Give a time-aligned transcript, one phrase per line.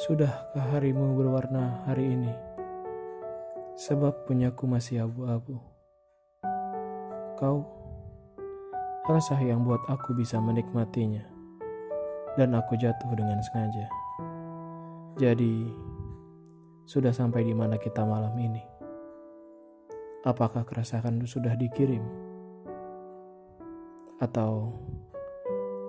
[0.00, 2.32] Sudahkah harimu berwarna hari ini?
[3.76, 5.60] Sebab punyaku masih abu-abu.
[7.36, 7.68] Kau,
[9.04, 11.20] rasa yang buat aku bisa menikmatinya.
[12.32, 13.92] Dan aku jatuh dengan sengaja.
[15.20, 15.68] Jadi,
[16.88, 18.64] sudah sampai di mana kita malam ini?
[20.24, 22.00] Apakah keresahan sudah dikirim?
[24.16, 24.80] Atau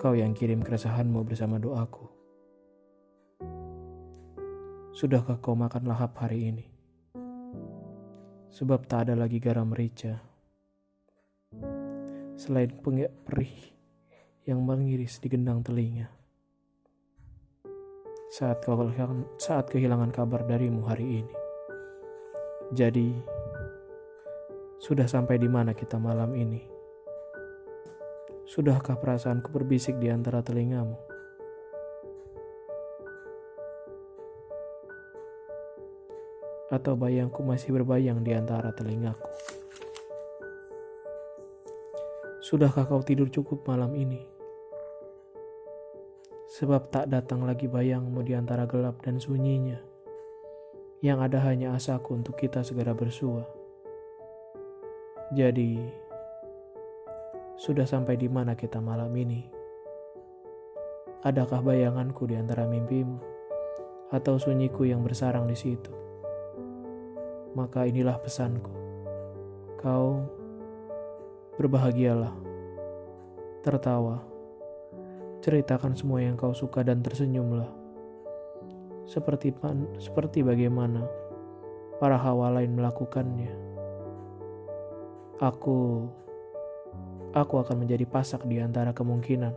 [0.00, 2.07] kau yang kirim keresahanmu bersama doaku?
[4.98, 6.66] Sudahkah kau makan lahap hari ini?
[8.50, 10.18] Sebab tak ada lagi garam merica.
[12.34, 13.78] Selain pengiak perih
[14.42, 16.10] yang mengiris di gendang telinga.
[18.34, 18.74] Saat, kau,
[19.38, 21.34] saat kehilangan kabar darimu hari ini.
[22.74, 23.14] Jadi,
[24.82, 26.66] sudah sampai di mana kita malam ini?
[28.50, 31.17] Sudahkah perasaanku berbisik di antara telingamu?
[36.68, 39.28] Atau bayangku masih berbayang di antara telingaku.
[42.44, 44.24] Sudahkah kau tidur cukup malam ini?
[46.48, 49.76] Sebab tak datang lagi bayangmu di antara gelap dan sunyinya.
[51.04, 53.44] Yang ada hanya asaku untuk kita segera bersua.
[55.36, 55.76] Jadi,
[57.60, 59.44] sudah sampai di mana kita malam ini?
[61.20, 63.20] Adakah bayanganku di antara mimpimu?
[64.08, 66.07] Atau sunyiku yang bersarang di situ?
[67.58, 68.70] Maka inilah pesanku.
[69.82, 70.22] Kau
[71.58, 72.30] berbahagialah,
[73.66, 74.22] tertawa,
[75.42, 77.66] ceritakan semua yang kau suka dan tersenyumlah.
[79.10, 79.50] Seperti
[79.98, 81.02] seperti bagaimana
[81.98, 83.50] para hawa lain melakukannya.
[85.42, 86.06] Aku
[87.34, 89.54] aku akan menjadi pasak di antara kemungkinan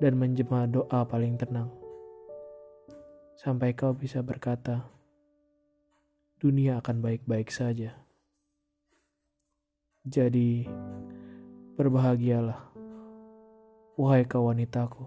[0.00, 1.82] dan menjemah doa paling tenang
[3.42, 4.86] sampai kau bisa berkata,
[6.42, 7.94] dunia akan baik-baik saja.
[10.02, 10.66] Jadi,
[11.78, 12.58] berbahagialah,
[13.94, 15.06] wahai kau wanitaku,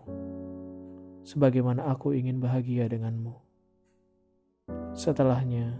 [1.28, 3.35] sebagaimana aku ingin bahagia denganmu.
[4.96, 5.75] Setelahnya,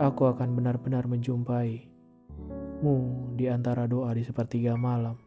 [0.00, 2.96] aku akan benar-benar menjumpai-mu
[3.36, 5.20] di antara doa di sepertiga malam.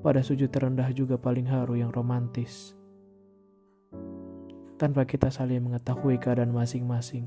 [0.00, 2.72] Pada sujud terendah juga paling haru yang romantis
[4.76, 7.24] tanpa kita saling mengetahui keadaan masing-masing.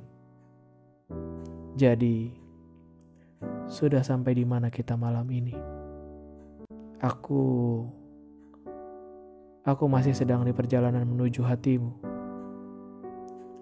[1.73, 2.29] Jadi,
[3.65, 5.57] sudah sampai di mana kita malam ini?
[7.01, 7.41] Aku
[9.65, 11.91] aku masih sedang di perjalanan menuju hatimu.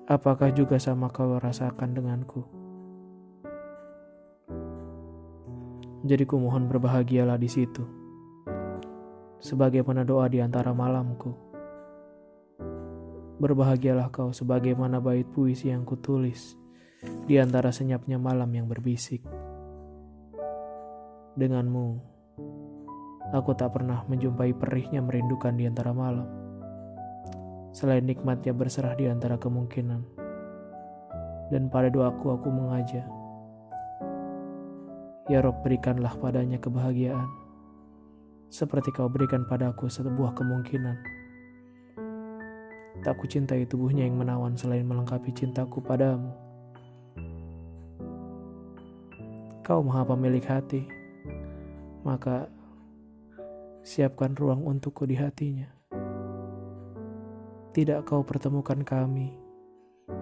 [0.07, 2.43] Apakah juga sama kau rasakan denganku?
[6.07, 7.83] Jadi ku mohon berbahagialah di situ.
[9.37, 11.46] Sebagai doa di antara malamku
[13.37, 16.57] Berbahagialah kau sebagaimana bait puisi yang kutulis
[17.29, 19.21] di antara senyapnya malam yang berbisik.
[21.37, 22.01] Denganmu,
[23.29, 26.25] aku tak pernah menjumpai perihnya merindukan di antara malam.
[27.77, 30.01] Selain nikmatnya berserah di antara kemungkinan.
[31.53, 33.05] Dan pada doaku aku mengajak.
[35.29, 37.29] Ya Rob berikanlah padanya kebahagiaan.
[38.49, 41.16] Seperti kau berikan padaku sebuah kemungkinan.
[43.05, 46.33] Tak ku cintai tubuhnya yang menawan selain melengkapi cintaku padamu.
[49.61, 50.87] Kau maha pemilik hati,
[52.01, 52.47] maka
[53.83, 55.67] siapkan ruang untukku di hatinya.
[57.75, 59.35] Tidak kau pertemukan kami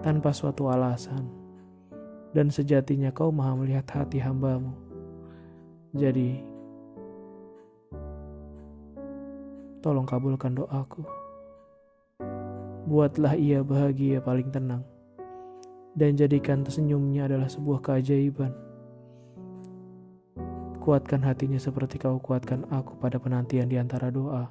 [0.02, 1.24] tanpa suatu alasan,
[2.34, 4.74] dan sejatinya kau maha melihat hati hambamu.
[5.94, 6.42] Jadi,
[9.80, 11.25] tolong kabulkan doaku
[12.86, 14.86] buatlah ia bahagia paling tenang,
[15.98, 18.54] dan jadikan tersenyumnya adalah sebuah keajaiban.
[20.78, 24.46] Kuatkan hatinya seperti kau kuatkan aku pada penantian di antara doa.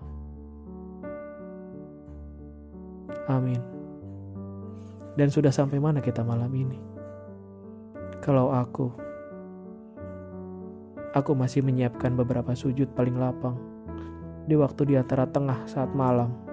[3.32, 3.64] Amin.
[5.16, 6.76] Dan sudah sampai mana kita malam ini?
[8.20, 8.92] Kalau aku,
[11.16, 13.56] aku masih menyiapkan beberapa sujud paling lapang
[14.44, 16.44] di waktu di antara tengah saat malam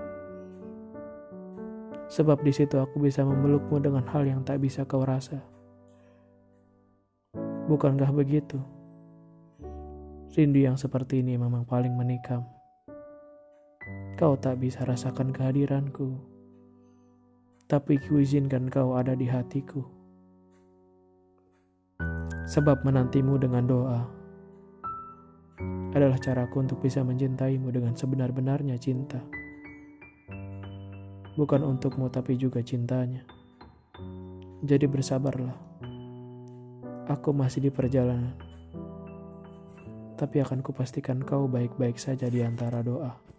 [2.12, 5.40] sebab di situ aku bisa memelukmu dengan hal yang tak bisa kau rasa.
[7.72, 8.60] Bukankah begitu?
[10.36, 12.44] Rindu yang seperti ini memang paling menikam.
[14.20, 16.12] Kau tak bisa rasakan kehadiranku,
[17.64, 19.80] tapi kuizinkan kau ada di hatiku.
[22.44, 24.00] Sebab menantimu dengan doa
[25.96, 29.20] adalah caraku untuk bisa mencintaimu dengan sebenar-benarnya cinta.
[31.34, 33.24] Bukan untukmu tapi juga cintanya.
[34.62, 35.56] Jadi bersabarlah.
[37.10, 38.36] Aku masih di perjalanan.
[40.14, 43.31] Tapi akan kupastikan kau baik-baik saja di antara doa.